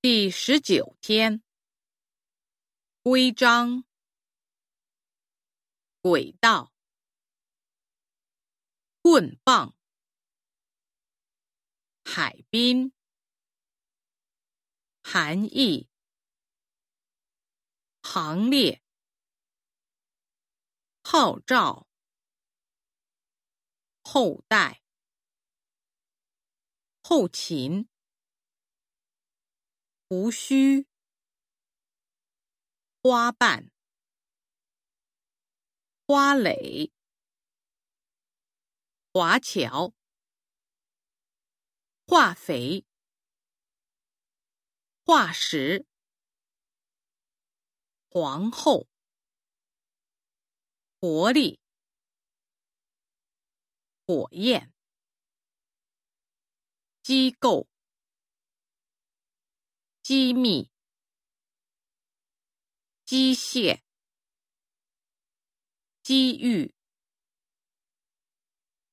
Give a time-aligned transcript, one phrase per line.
[0.00, 1.42] 第十九天，
[3.02, 3.84] 规章、
[6.00, 6.72] 轨道、
[9.02, 9.74] 棍棒、
[12.04, 12.92] 海滨、
[15.02, 15.90] 含义、
[18.00, 18.80] 行列、
[21.02, 21.88] 号召、
[24.02, 24.80] 后代、
[27.02, 27.88] 后勤。
[30.10, 30.86] 胡须、
[33.02, 33.70] 花瓣、
[36.06, 36.90] 花蕾、
[39.12, 39.92] 华侨、
[42.06, 42.86] 化肥、
[45.04, 45.84] 化石、
[48.08, 48.88] 皇后、
[50.98, 51.60] 活力、
[54.06, 54.72] 火焰、
[57.02, 57.68] 机构。
[60.08, 60.70] 机密、
[63.04, 63.82] 机械、
[66.02, 66.74] 机遇、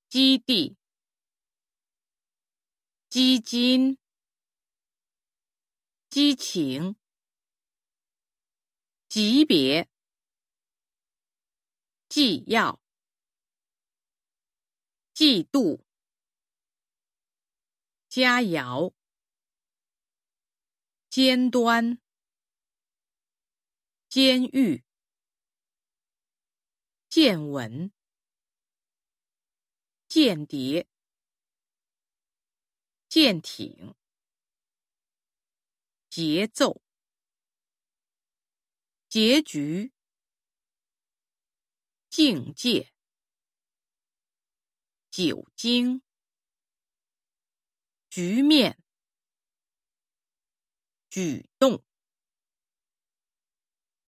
[0.09, 0.75] 基地、
[3.07, 3.97] 基金、
[6.09, 6.97] 激情、
[9.07, 9.87] 级别、
[12.09, 12.81] 纪要、
[15.13, 15.79] 嫉妒、
[18.09, 18.91] 佳肴。
[21.15, 21.97] 尖端，
[24.09, 24.83] 监狱，
[27.07, 27.93] 见闻，
[30.09, 30.89] 间谍，
[33.07, 33.95] 舰艇，
[36.09, 36.81] 节奏，
[39.07, 39.93] 结局，
[42.09, 42.91] 境界，
[45.09, 46.01] 酒精，
[48.09, 48.84] 局面。
[51.15, 51.81] 举动。